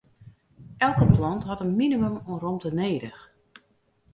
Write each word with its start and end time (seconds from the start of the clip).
Elke 0.77 1.05
plant 1.11 1.43
hat 1.49 1.61
in 1.65 1.71
minimum 1.81 2.15
oan 2.29 2.39
romte 2.43 2.69
nedich. 2.79 3.21